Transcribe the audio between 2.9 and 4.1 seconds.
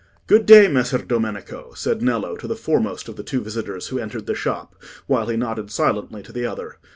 of the two visitors who